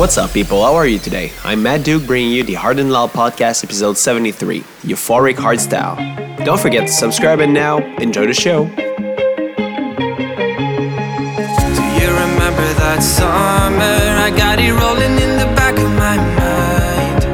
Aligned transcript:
What's 0.00 0.16
up, 0.16 0.32
people? 0.32 0.64
How 0.64 0.76
are 0.76 0.86
you 0.86 0.98
today? 0.98 1.30
I'm 1.44 1.62
Matt 1.62 1.84
Duke 1.84 2.06
bringing 2.06 2.32
you 2.32 2.42
the 2.42 2.54
Hard 2.54 2.78
and 2.78 2.90
Loud 2.90 3.10
Podcast, 3.10 3.62
episode 3.64 3.98
73 3.98 4.60
Euphoric 4.80 5.34
Hardstyle. 5.34 6.42
Don't 6.42 6.58
forget 6.58 6.86
to 6.86 6.92
subscribe 6.92 7.40
and 7.40 7.52
now 7.52 7.80
enjoy 7.96 8.26
the 8.26 8.32
show. 8.32 8.64
Do 8.64 8.72
you 8.72 8.78
remember 12.16 12.64
that 12.80 13.02
summer? 13.02 14.00
I 14.24 14.30
got 14.34 14.58
it 14.58 14.72
rolling 14.72 15.18
in 15.20 15.36
the 15.36 15.44
back 15.54 15.76
of 15.76 15.90
my 16.00 16.16
mind. 16.16 17.24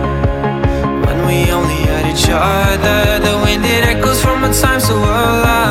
When 1.06 1.24
we 1.24 1.48
only 1.52 1.86
had 1.86 2.04
each 2.12 2.28
other, 2.28 3.20
the 3.24 3.38
wind 3.44 3.64
it 3.64 3.84
echoes 3.84 4.20
from 4.20 4.42
a 4.42 4.52
time 4.52 4.80
so 4.80 4.96
alive. 4.96 5.65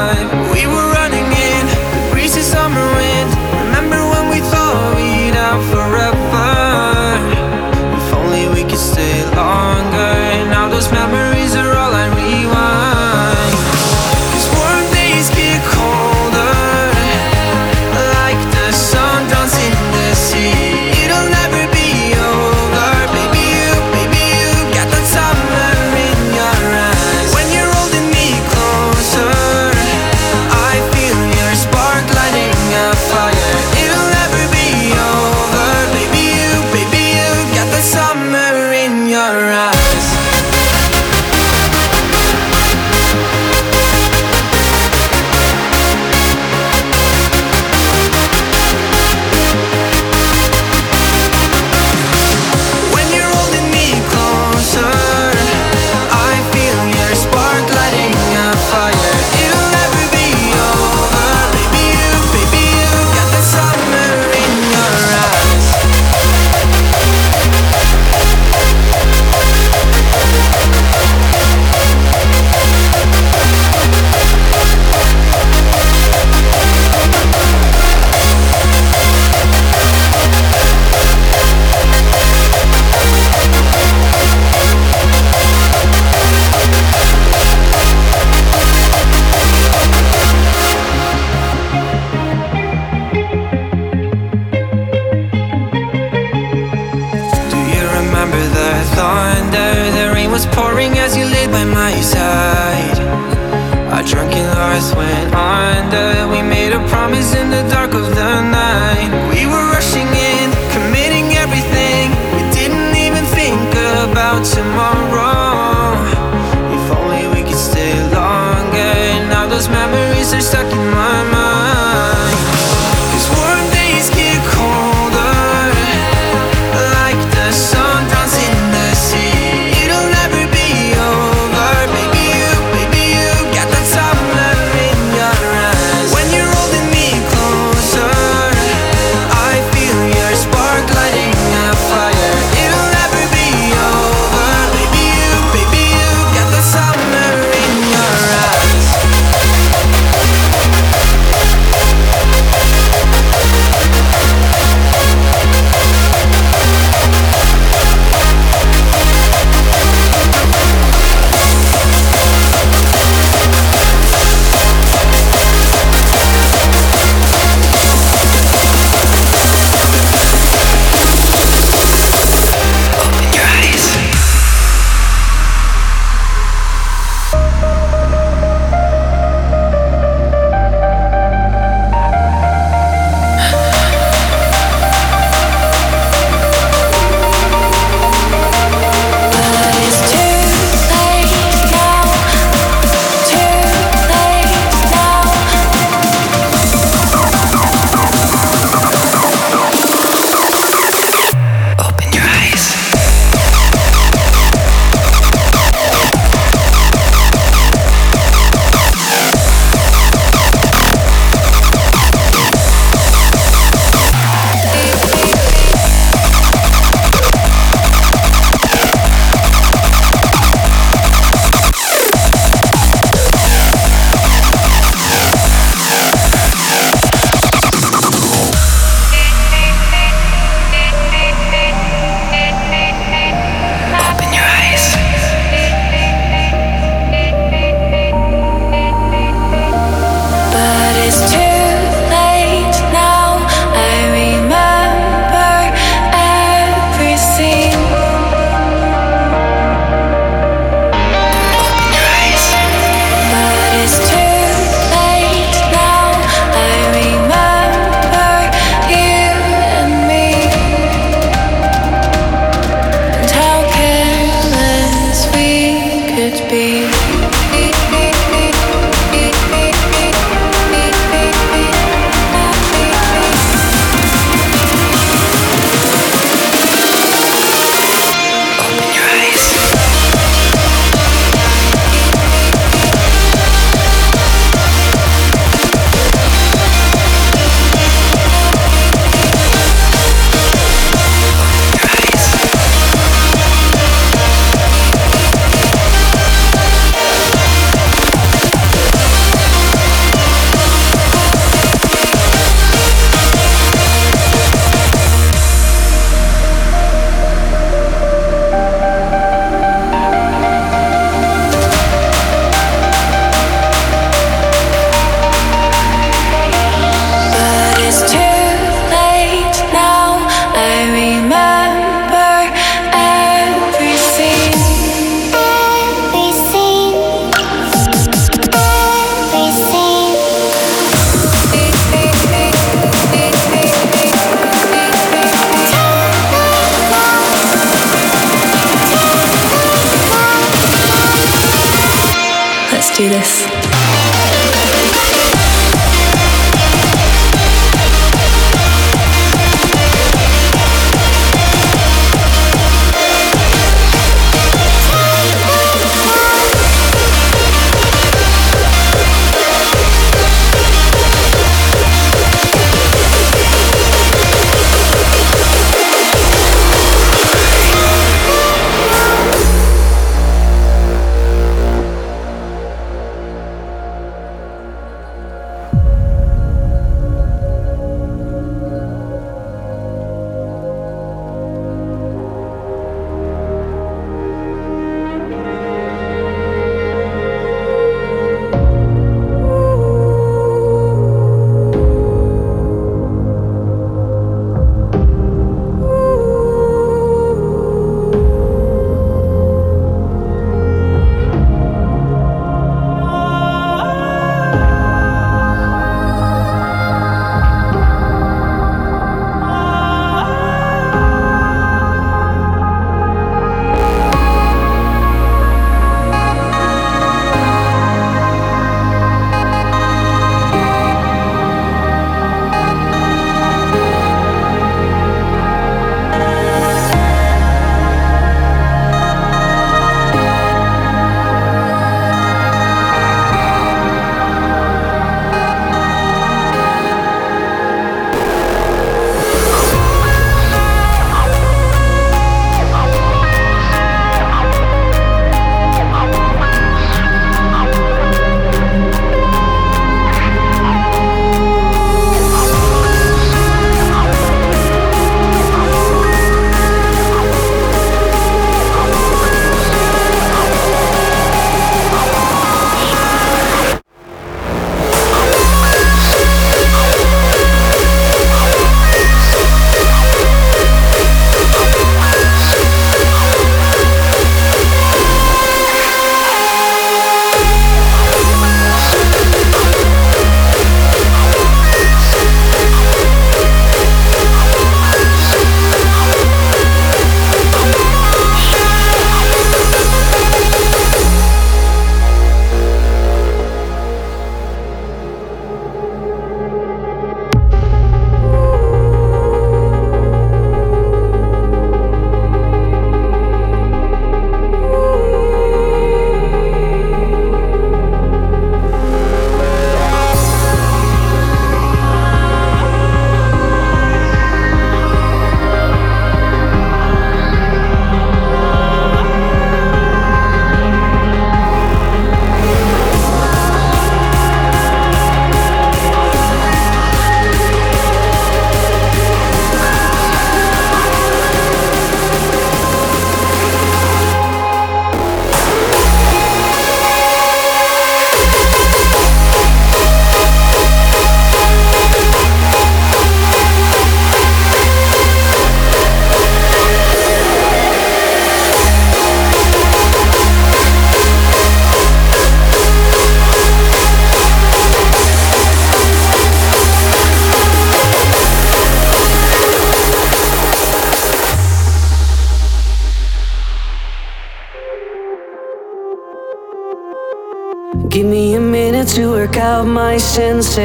to 568.96 569.10
work 569.10 569.36
out 569.36 569.68
my 569.68 569.98
senses. 569.98 570.56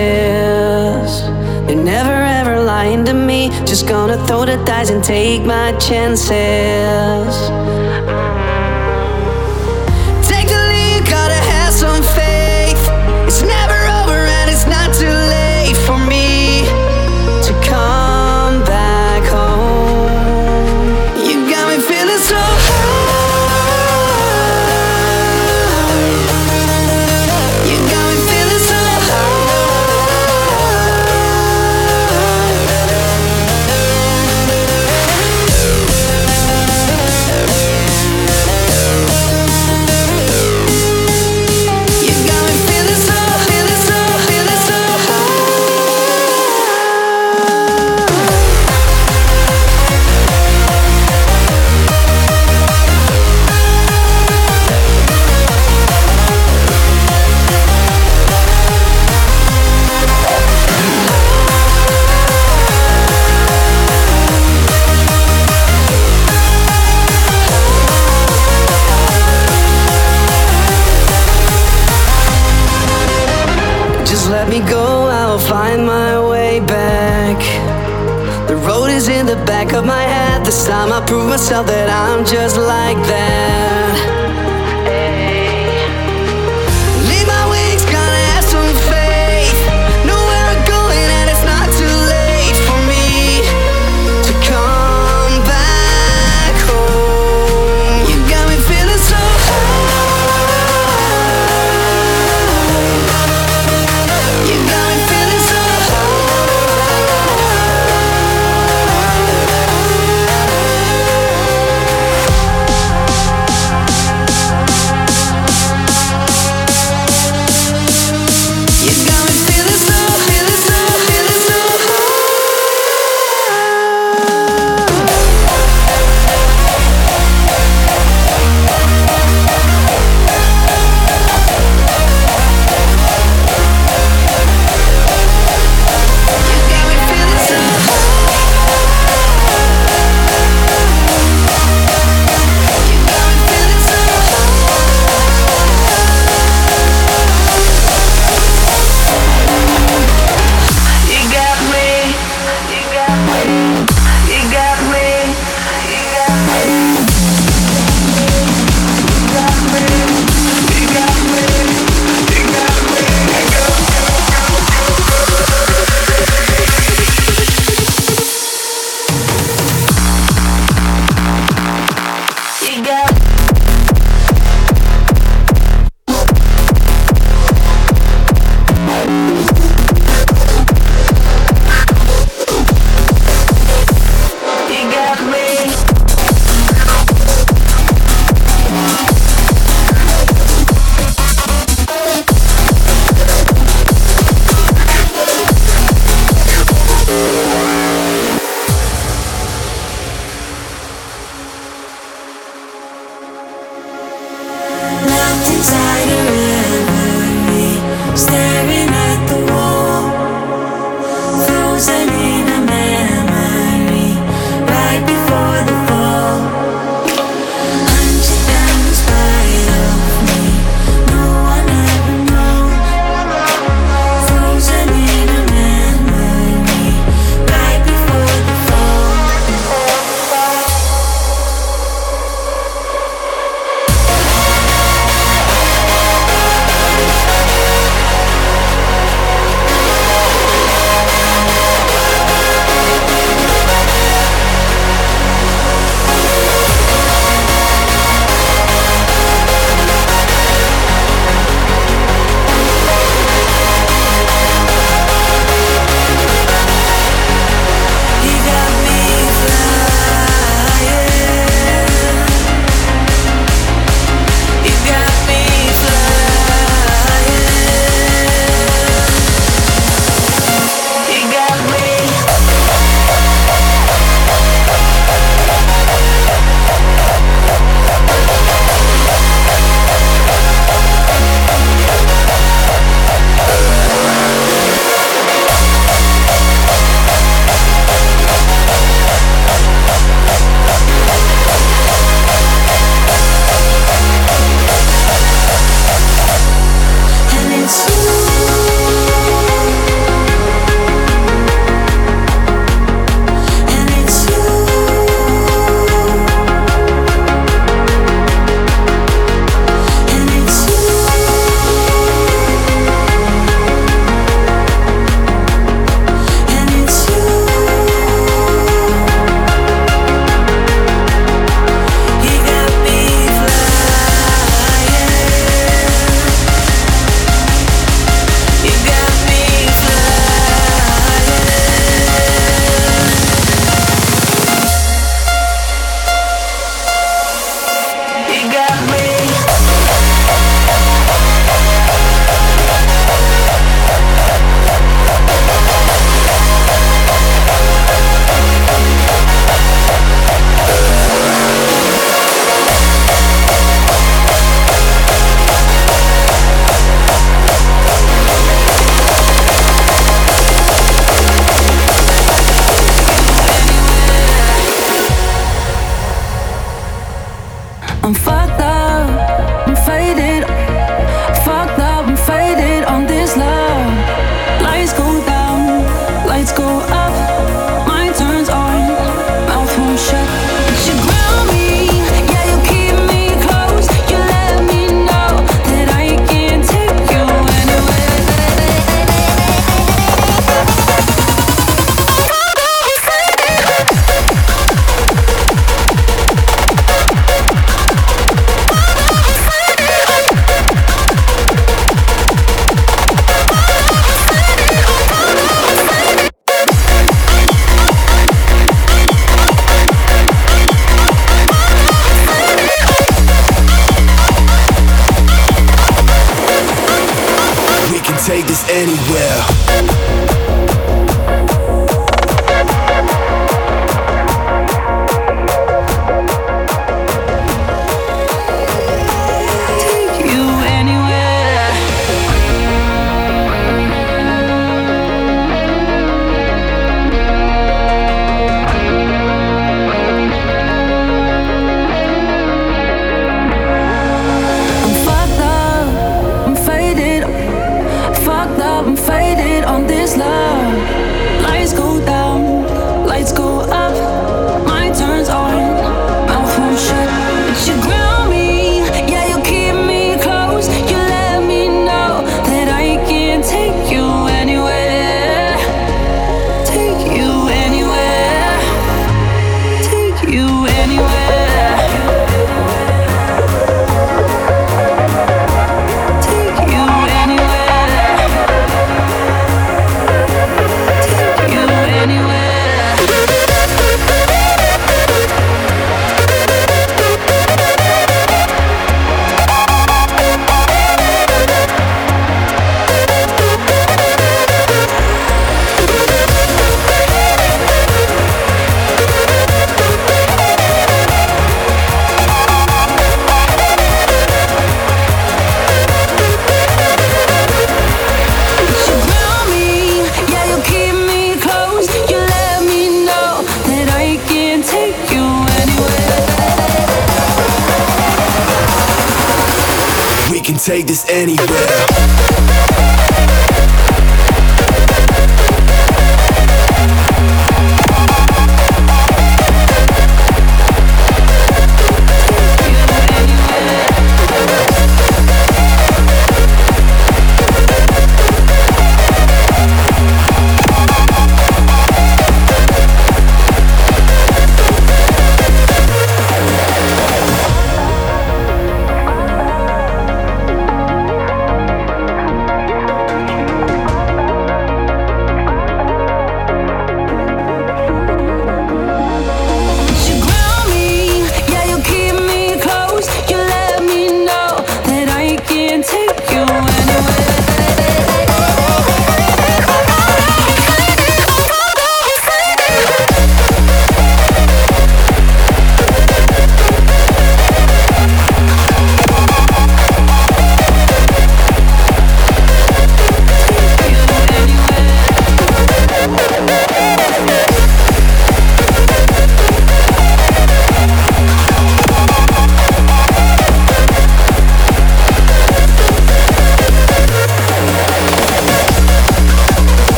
They're 1.66 1.74
never 1.74 2.12
ever 2.12 2.60
lying 2.60 3.04
to 3.06 3.12
me. 3.12 3.50
Just 3.66 3.88
gonna 3.88 4.24
throw 4.28 4.44
the 4.44 4.56
dice 4.64 4.90
and 4.90 5.02
take 5.02 5.42
my 5.42 5.72
chances. 5.78 7.34
time 80.66 80.92
I 80.92 81.00
prove 81.06 81.28
myself 81.28 81.66
that 81.68 81.88
I'm 81.88 82.24
just 82.24 82.56
like 82.56 82.96
that. 83.06 83.19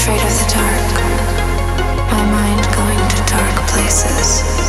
afraid 0.00 0.22
of 0.22 0.32
the 0.38 0.54
dark, 0.54 0.94
my 2.10 2.24
mind 2.30 2.74
going 2.74 3.08
to 3.10 3.22
dark 3.30 3.68
places. 3.68 4.59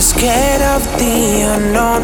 Scared 0.00 0.62
of 0.62 0.82
the 0.98 1.42
unknown? 1.54 2.02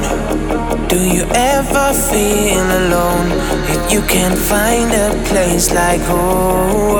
Do 0.89 0.99
you 0.99 1.25
ever 1.35 1.93
feel 2.11 2.67
alone? 2.81 3.29
If 3.75 3.93
you 3.93 4.03
can't 4.03 4.39
find 4.39 4.93
a 4.93 5.11
place 5.29 5.73
like 5.73 6.01
home, 6.03 6.93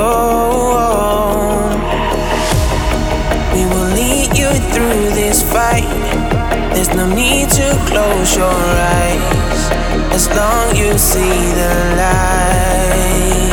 we 3.53 3.65
will 3.71 3.89
lead 3.99 4.37
you 4.37 4.49
through 4.73 5.11
this 5.21 5.43
fight. 5.43 5.89
There's 6.73 6.93
no 6.95 7.05
need 7.07 7.49
to 7.49 7.67
close 7.89 8.35
your 8.35 8.63
eyes 8.97 9.61
as 10.11 10.27
long 10.29 10.75
you 10.75 10.97
see 10.97 11.39
the 11.59 11.73
lights. 11.97 13.52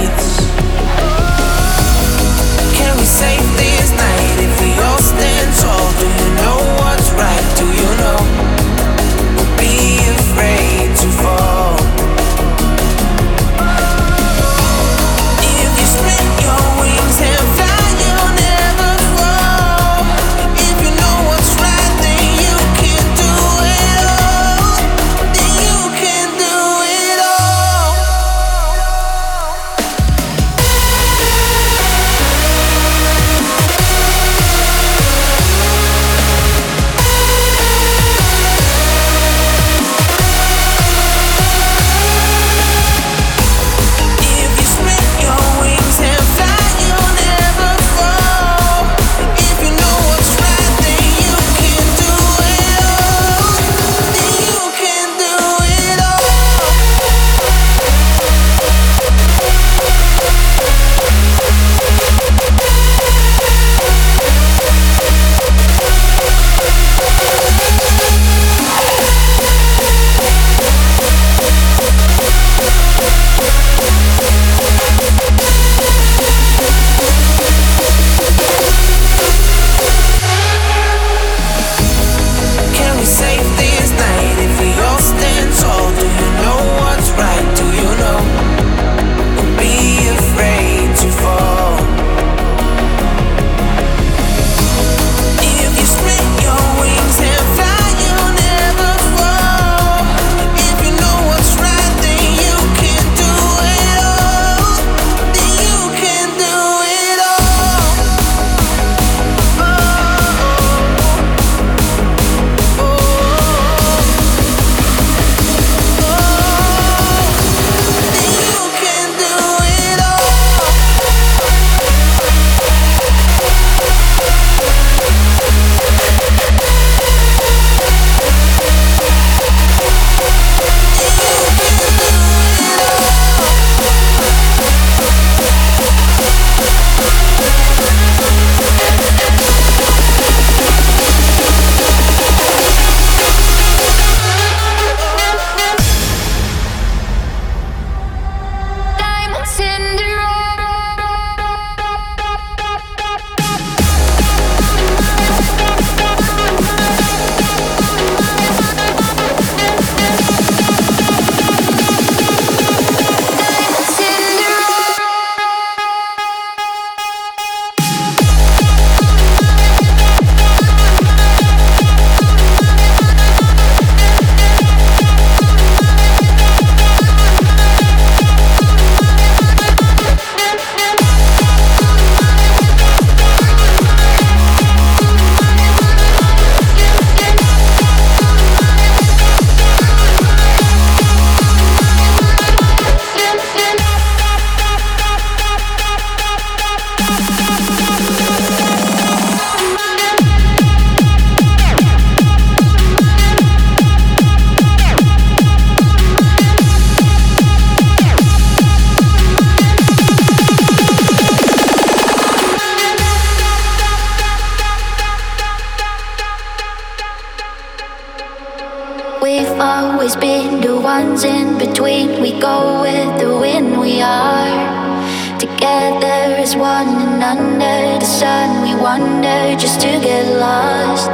in 221.25 221.59
between. 221.59 222.21
We 222.21 222.39
go 222.39 222.83
with 222.83 223.21
the 223.21 223.37
wind, 223.37 223.79
we 223.81 224.01
are. 224.01 225.39
Together 225.39 226.37
as 226.45 226.57
one 226.57 226.89
and 226.89 227.23
under 227.23 227.99
the 227.99 228.05
sun, 228.05 228.63
we 228.63 228.75
wander 228.81 229.57
just 229.57 229.81
to 229.81 229.89
get 230.01 230.25
lost. 230.39 231.11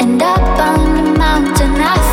And 0.00 0.20
up 0.22 0.40
on 0.58 0.94
the 0.96 1.18
mountain, 1.18 1.74
I 1.76 2.07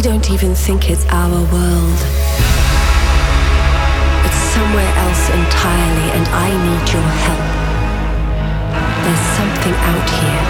I 0.00 0.02
don't 0.02 0.32
even 0.32 0.56
think 0.56 0.88
it's 0.88 1.04
our 1.12 1.28
world. 1.52 2.00
It's 4.24 4.42
somewhere 4.56 4.92
else 4.96 5.28
entirely, 5.28 6.08
and 6.16 6.24
I 6.32 6.48
need 6.56 6.88
your 6.88 7.04
help. 7.28 7.44
There's 9.04 9.26
something 9.36 9.76
out 9.76 10.08
here. 10.08 10.44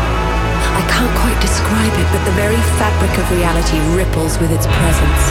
I 0.79 0.87
can't 0.87 1.11
quite 1.19 1.35
describe 1.43 1.91
it, 1.99 2.07
but 2.15 2.23
the 2.31 2.37
very 2.39 2.63
fabric 2.79 3.11
of 3.19 3.27
reality 3.35 3.83
ripples 3.99 4.39
with 4.39 4.55
its 4.55 4.71
presence. 4.71 5.23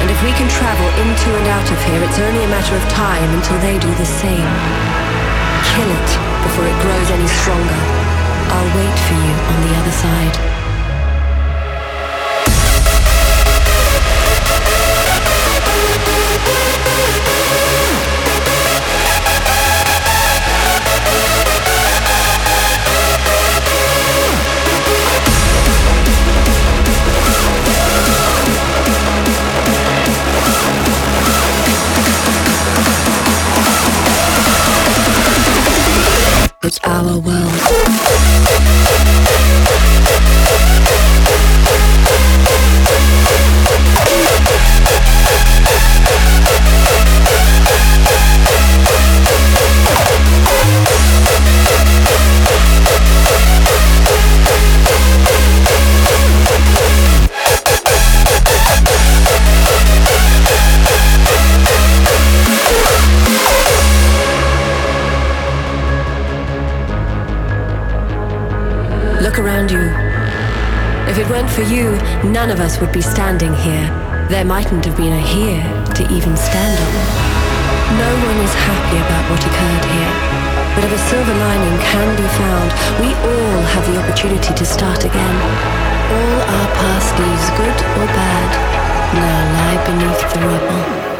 And 0.00 0.08
if 0.08 0.16
we 0.24 0.32
can 0.32 0.48
travel 0.48 0.88
into 1.04 1.28
and 1.44 1.44
out 1.52 1.68
of 1.68 1.78
here, 1.92 2.00
it's 2.08 2.16
only 2.16 2.40
a 2.40 2.48
matter 2.48 2.72
of 2.72 2.84
time 2.88 3.28
until 3.36 3.60
they 3.60 3.76
do 3.76 3.92
the 4.00 4.08
same. 4.08 4.48
Kill 5.76 5.90
it 5.92 6.10
before 6.40 6.64
it 6.64 6.78
grows 6.80 7.08
any 7.12 7.28
stronger. 7.36 7.80
I'll 8.48 8.72
wait 8.80 8.96
for 8.96 9.16
you 9.20 9.34
on 9.44 9.58
the 9.60 9.72
other 9.76 9.92
side. 9.92 10.57
It's 36.60 36.80
our 36.82 37.18
world. 37.20 38.47
None 72.24 72.50
of 72.50 72.60
us 72.60 72.80
would 72.80 72.92
be 72.92 73.02
standing 73.02 73.54
here. 73.54 73.88
There 74.28 74.44
mightn't 74.44 74.84
have 74.84 74.96
been 74.96 75.12
a 75.12 75.20
here 75.20 75.62
to 75.94 76.02
even 76.12 76.36
stand 76.36 76.78
on. 76.78 77.28
No 77.96 78.10
one 78.26 78.38
is 78.44 78.54
happy 78.54 78.98
about 78.98 79.24
what 79.30 79.40
occurred 79.40 79.84
here. 79.88 80.14
But 80.74 80.84
if 80.84 80.92
a 80.92 81.02
silver 81.10 81.34
lining 81.34 81.78
can 81.90 82.08
be 82.16 82.28
found, 82.38 82.68
we 83.00 83.10
all 83.14 83.60
have 83.74 83.84
the 83.86 83.98
opportunity 83.98 84.52
to 84.54 84.64
start 84.64 85.04
again. 85.04 85.36
All 86.12 86.38
our 86.54 86.68
past 86.76 87.10
leaves, 87.18 87.48
good 87.56 87.78
or 87.98 88.06
bad, 88.06 88.50
now 89.14 89.38
lie 89.56 89.80
beneath 89.86 90.22
the 90.34 90.40
rubble. 90.46 91.17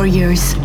Warriors. 0.00 0.59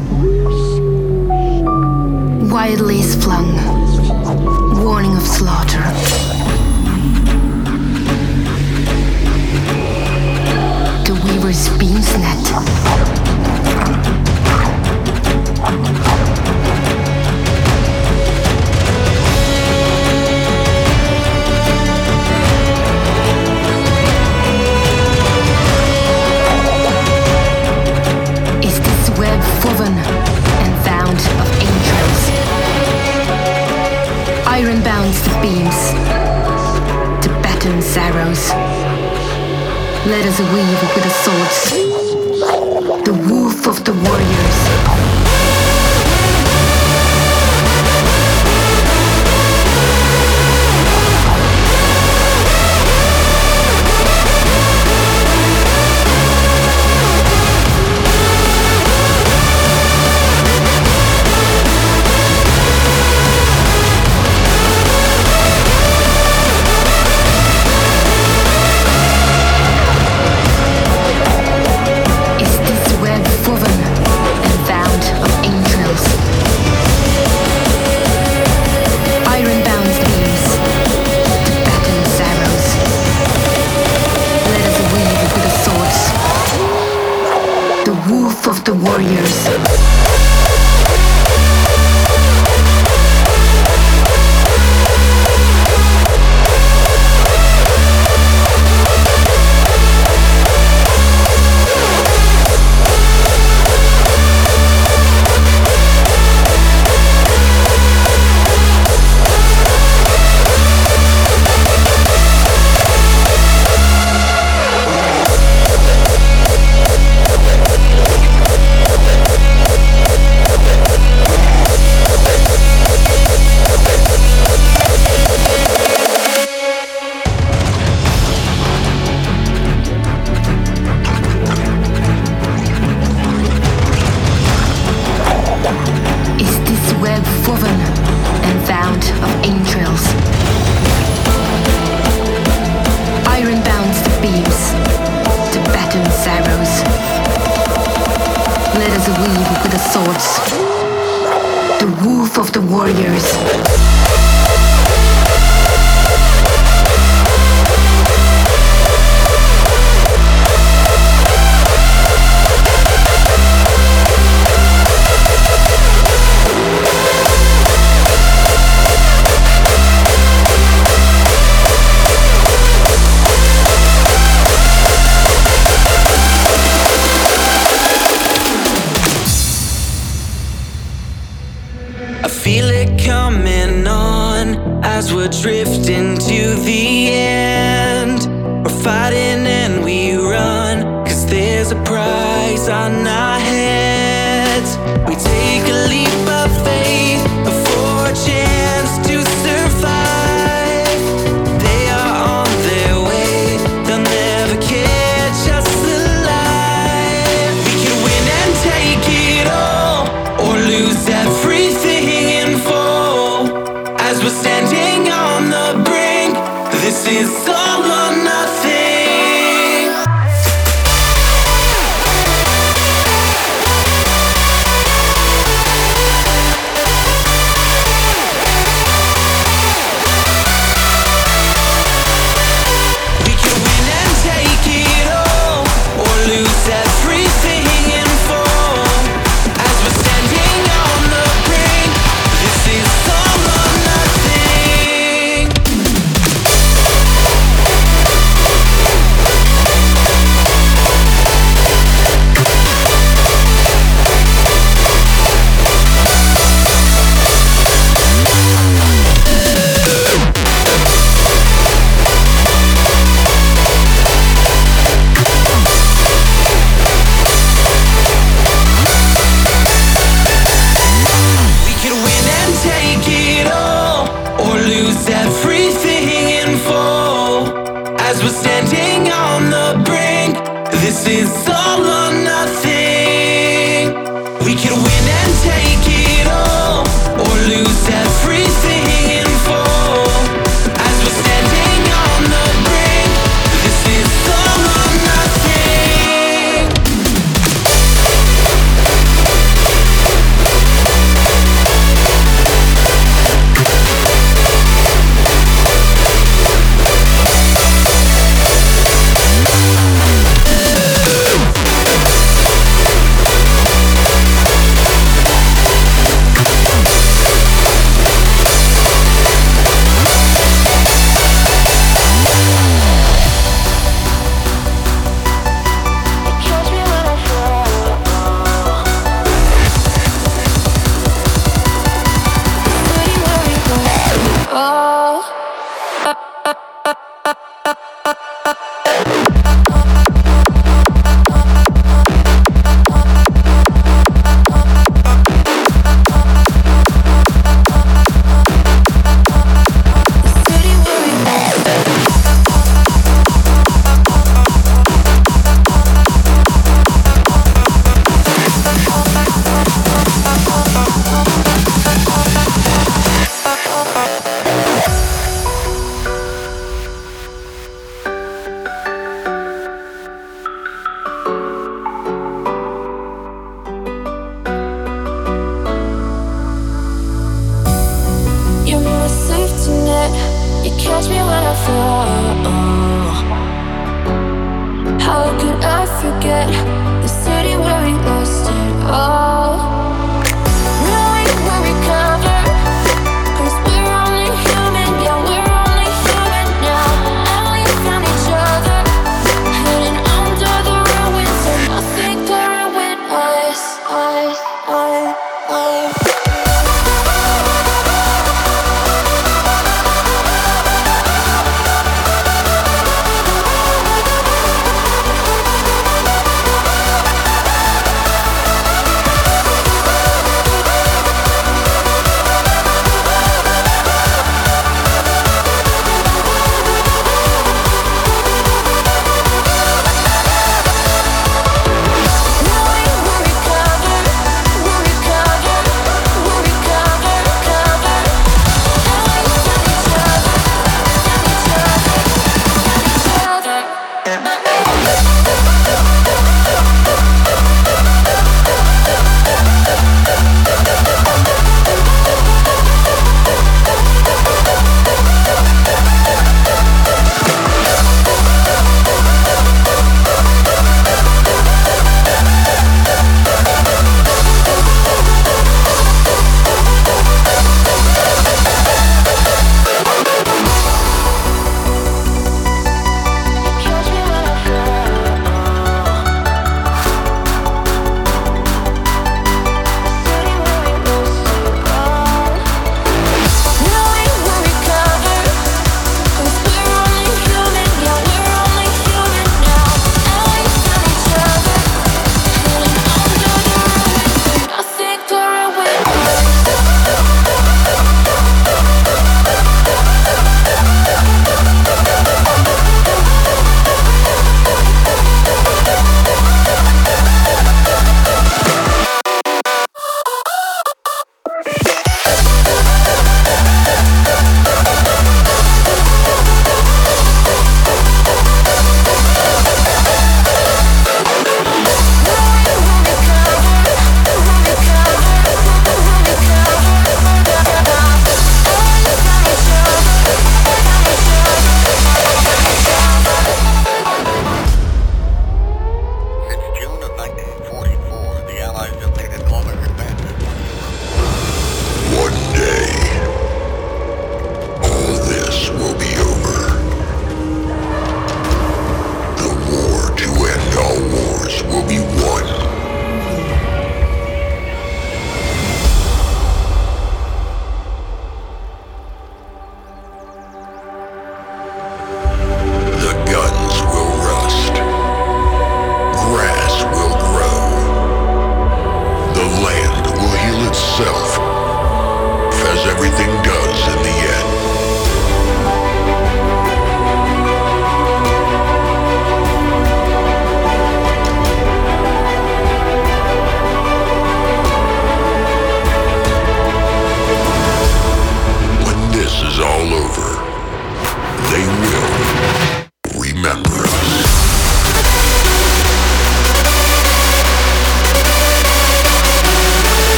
Woof 88.09 88.47
of 88.47 88.63
the 88.63 88.73
warriors. 88.73 90.04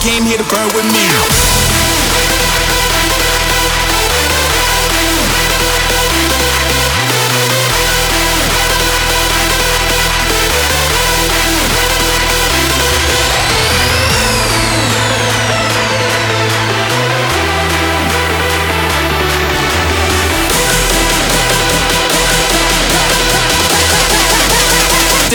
came 0.00 0.22
here 0.22 0.38
to 0.38 0.44
burn 0.44 0.66
with 0.74 0.86
me. 0.94 1.00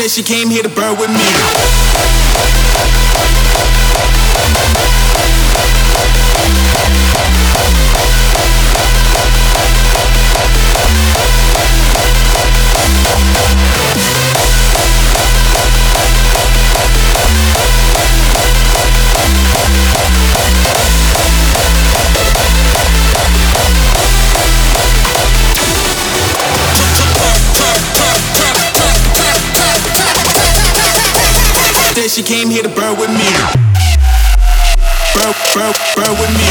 she 0.07 0.24
came 0.24 0.49
here 0.49 0.63
to 0.63 0.70
burn 0.70 0.97
with 0.97 1.09
me. 1.09 2.34
came 32.26 32.49
here 32.49 32.63
to 32.63 32.69
burn 32.69 32.97
with 32.97 33.09
me. 33.09 33.30
Burn, 35.13 35.34
burn, 35.53 35.73
burn 35.95 36.11
with 36.17 36.34
me. 36.39 36.44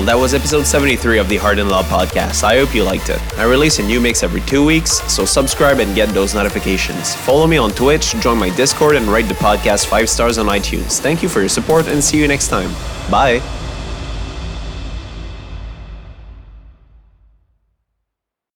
Hey 0.00 0.04
all, 0.04 0.06
that 0.06 0.18
was 0.18 0.32
episode 0.32 0.66
73 0.66 1.18
of 1.18 1.28
the 1.28 1.36
Hard 1.36 1.58
and 1.58 1.68
Law 1.68 1.82
podcast. 1.82 2.42
I 2.42 2.56
hope 2.56 2.74
you 2.74 2.84
liked 2.84 3.10
it. 3.10 3.20
I 3.36 3.44
release 3.44 3.80
a 3.80 3.82
new 3.82 4.00
mix 4.00 4.22
every 4.22 4.40
two 4.40 4.64
weeks, 4.64 4.92
so 5.12 5.26
subscribe 5.26 5.78
and 5.78 5.94
get 5.94 6.08
those 6.14 6.34
notifications. 6.34 7.14
Follow 7.14 7.46
me 7.46 7.58
on 7.58 7.70
Twitch, 7.72 8.14
join 8.14 8.38
my 8.38 8.48
Discord, 8.56 8.96
and 8.96 9.06
rate 9.08 9.28
the 9.28 9.34
podcast 9.34 9.88
5 9.88 10.08
stars 10.08 10.38
on 10.38 10.46
iTunes. 10.46 11.00
Thank 11.00 11.22
you 11.22 11.28
for 11.28 11.40
your 11.40 11.50
support 11.50 11.86
and 11.86 12.02
see 12.02 12.18
you 12.18 12.26
next 12.28 12.48
time. 12.48 12.72
Bye. 13.10 13.42